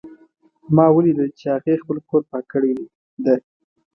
ما 0.75 0.85
ولیدل 0.95 1.29
چې 1.39 1.45
هغې 1.53 1.73
خپل 1.81 1.97
کور 2.09 2.21
پاک 2.29 2.45
کړی 2.53 2.71
ده 3.25 3.35